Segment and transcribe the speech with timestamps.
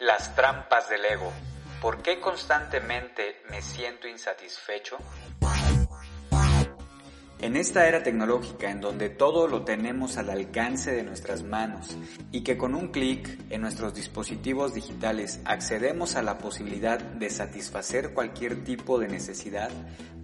[0.00, 1.32] Las trampas del ego.
[1.82, 4.96] ¿Por qué constantemente me siento insatisfecho?
[7.40, 11.96] En esta era tecnológica en donde todo lo tenemos al alcance de nuestras manos
[12.30, 18.12] y que con un clic en nuestros dispositivos digitales accedemos a la posibilidad de satisfacer
[18.12, 19.70] cualquier tipo de necesidad,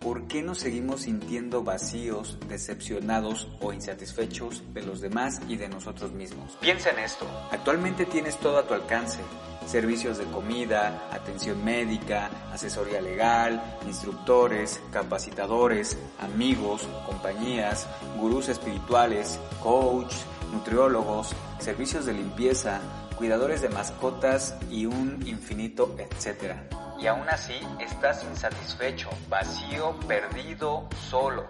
[0.00, 6.12] ¿por qué nos seguimos sintiendo vacíos, decepcionados o insatisfechos de los demás y de nosotros
[6.12, 6.56] mismos?
[6.60, 7.26] Piensa en esto.
[7.50, 9.20] Actualmente tienes todo a tu alcance
[9.66, 17.86] servicios de comida, atención médica, asesoría legal, instructores, capacitadores, amigos, compañías,
[18.18, 20.12] gurús espirituales, coach,
[20.52, 22.80] nutriólogos, servicios de limpieza,
[23.16, 26.89] cuidadores de mascotas y un infinito etcétera.
[27.00, 31.46] Y aún así estás insatisfecho, vacío, perdido, solo.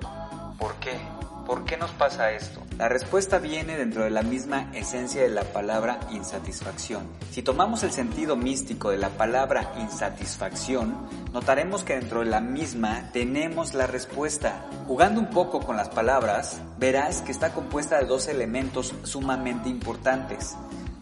[0.58, 0.96] ¿Por qué?
[1.44, 2.62] ¿Por qué nos pasa esto?
[2.78, 7.08] La respuesta viene dentro de la misma esencia de la palabra insatisfacción.
[7.32, 13.10] Si tomamos el sentido místico de la palabra insatisfacción, notaremos que dentro de la misma
[13.12, 14.64] tenemos la respuesta.
[14.86, 20.56] Jugando un poco con las palabras, verás que está compuesta de dos elementos sumamente importantes.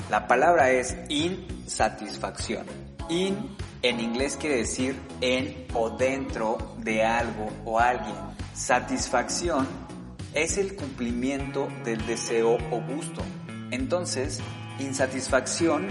[0.09, 2.65] La palabra es insatisfacción.
[3.11, 8.15] In en inglés quiere decir en o dentro de algo o alguien.
[8.55, 9.69] Satisfacción
[10.35, 13.23] es el cumplimiento del deseo o gusto.
[13.71, 14.41] Entonces,
[14.79, 15.89] insatisfacción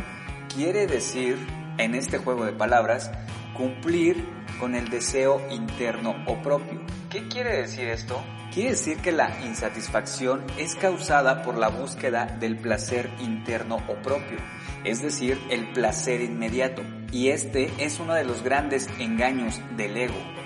[0.53, 1.37] quiere decir,
[1.77, 3.11] en este juego de palabras,
[3.55, 4.25] cumplir
[4.59, 6.81] con el deseo interno o propio.
[7.09, 8.21] ¿Qué quiere decir esto?
[8.53, 14.37] Quiere decir que la insatisfacción es causada por la búsqueda del placer interno o propio,
[14.83, 16.81] es decir, el placer inmediato.
[17.11, 20.37] Y este es uno de los grandes engaños del ego,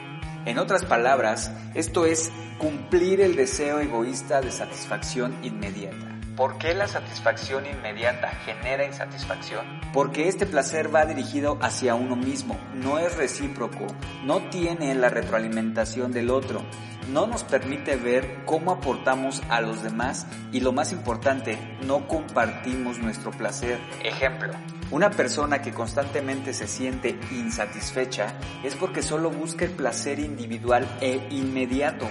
[0.44, 6.18] en otras palabras, esto es cumplir el deseo egoísta de satisfacción inmediata.
[6.36, 9.64] ¿Por qué la satisfacción inmediata genera insatisfacción?
[9.94, 13.86] Porque este placer va dirigido hacia uno mismo, no es recíproco,
[14.24, 16.64] no tiene la retroalimentación del otro,
[17.14, 22.98] no nos permite ver cómo aportamos a los demás y lo más importante, no compartimos
[22.98, 23.78] nuestro placer.
[24.04, 24.54] Ejemplo,
[24.92, 31.28] una persona que constantemente se siente insatisfecha es porque solo busca el placer individual e
[31.32, 32.08] inmediato.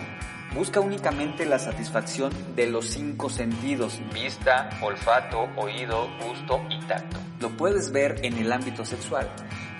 [0.54, 7.18] Busca únicamente la satisfacción de los cinco sentidos, vista, olfato, oído, gusto y tacto.
[7.38, 9.30] Lo puedes ver en el ámbito sexual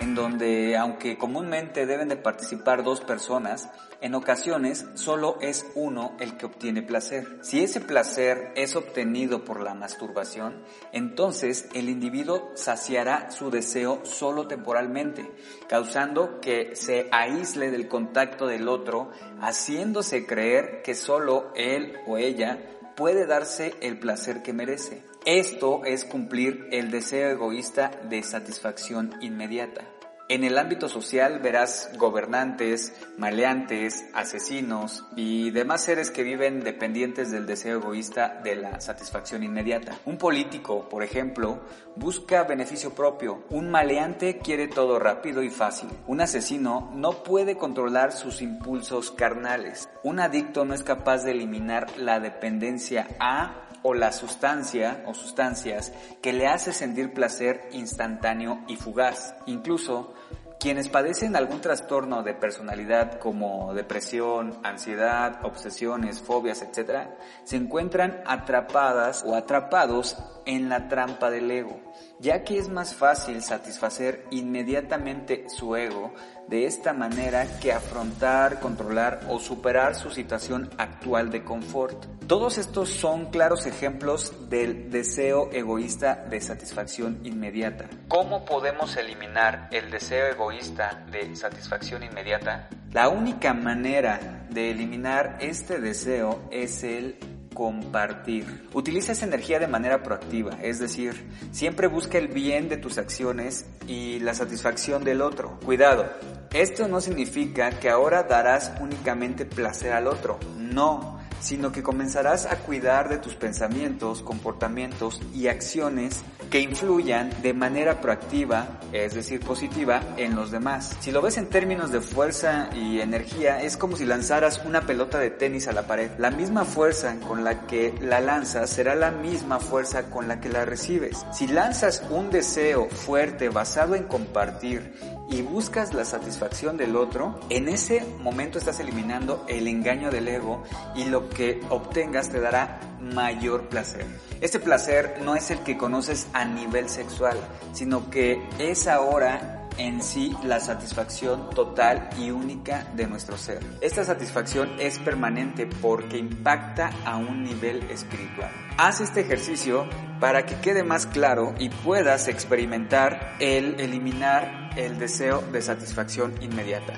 [0.00, 3.68] en donde aunque comúnmente deben de participar dos personas,
[4.00, 7.38] en ocasiones solo es uno el que obtiene placer.
[7.42, 14.46] Si ese placer es obtenido por la masturbación, entonces el individuo saciará su deseo solo
[14.46, 15.30] temporalmente,
[15.68, 22.58] causando que se aísle del contacto del otro, haciéndose creer que solo él o ella
[23.00, 25.02] puede darse el placer que merece.
[25.24, 29.86] Esto es cumplir el deseo egoísta de satisfacción inmediata.
[30.30, 37.46] En el ámbito social verás gobernantes, maleantes, asesinos y demás seres que viven dependientes del
[37.46, 39.98] deseo egoísta de la satisfacción inmediata.
[40.04, 41.62] Un político, por ejemplo,
[41.96, 43.42] busca beneficio propio.
[43.50, 45.90] Un maleante quiere todo rápido y fácil.
[46.06, 49.88] Un asesino no puede controlar sus impulsos carnales.
[50.04, 55.92] Un adicto no es capaz de eliminar la dependencia a o la sustancia o sustancias
[56.20, 59.34] que le hace sentir placer instantáneo y fugaz.
[59.46, 60.14] Incluso
[60.60, 67.08] quienes padecen algún trastorno de personalidad como depresión, ansiedad, obsesiones, fobias, etc.,
[67.44, 71.80] se encuentran atrapadas o atrapados en la trampa del ego,
[72.18, 76.12] ya que es más fácil satisfacer inmediatamente su ego
[76.50, 82.06] de esta manera que afrontar, controlar o superar su situación actual de confort.
[82.26, 87.88] Todos estos son claros ejemplos del deseo egoísta de satisfacción inmediata.
[88.08, 92.68] ¿Cómo podemos eliminar el deseo egoísta de satisfacción inmediata?
[92.92, 97.16] La única manera de eliminar este deseo es el
[97.54, 98.68] compartir.
[98.72, 103.66] Utiliza esa energía de manera proactiva, es decir, siempre busca el bien de tus acciones
[103.86, 105.58] y la satisfacción del otro.
[105.64, 106.06] Cuidado,
[106.52, 112.56] esto no significa que ahora darás únicamente placer al otro, no sino que comenzarás a
[112.56, 120.02] cuidar de tus pensamientos, comportamientos y acciones que influyan de manera proactiva, es decir, positiva,
[120.16, 120.96] en los demás.
[121.00, 125.18] Si lo ves en términos de fuerza y energía, es como si lanzaras una pelota
[125.18, 126.10] de tenis a la pared.
[126.18, 130.48] La misma fuerza con la que la lanzas será la misma fuerza con la que
[130.48, 131.24] la recibes.
[131.32, 134.92] Si lanzas un deseo fuerte basado en compartir
[135.30, 140.62] y buscas la satisfacción del otro, en ese momento estás eliminando el engaño del ego
[140.96, 144.04] y lo que obtengas te dará mayor placer.
[144.40, 147.36] Este placer no es el que conoces a nivel sexual,
[147.72, 153.60] sino que es ahora en sí la satisfacción total y única de nuestro ser.
[153.80, 158.50] Esta satisfacción es permanente porque impacta a un nivel espiritual.
[158.76, 159.86] Haz este ejercicio
[160.20, 166.94] para que quede más claro y puedas experimentar el eliminar el deseo de satisfacción inmediata.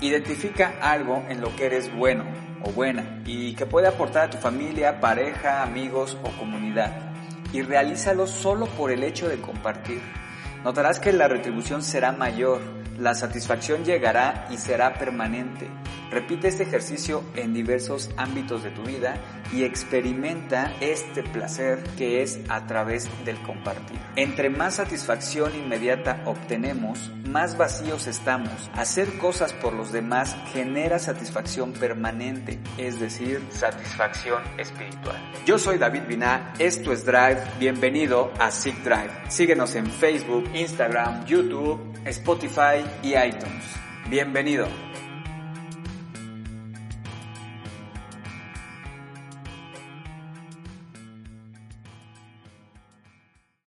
[0.00, 2.24] Identifica algo en lo que eres bueno
[2.62, 7.14] o buena y que puede aportar a tu familia, pareja, amigos o comunidad
[7.54, 10.02] y realízalo solo por el hecho de compartir.
[10.64, 12.62] Notarás que la retribución será mayor,
[12.98, 15.68] la satisfacción llegará y será permanente.
[16.14, 19.16] Repite este ejercicio en diversos ámbitos de tu vida
[19.52, 23.98] y experimenta este placer que es a través del compartir.
[24.14, 28.70] Entre más satisfacción inmediata obtenemos, más vacíos estamos.
[28.74, 35.16] Hacer cosas por los demás genera satisfacción permanente, es decir, satisfacción espiritual.
[35.44, 39.10] Yo soy David Biná, esto es Drive, bienvenido a Seek Drive.
[39.30, 43.64] Síguenos en Facebook, Instagram, YouTube, Spotify y iTunes.
[44.08, 44.68] Bienvenido.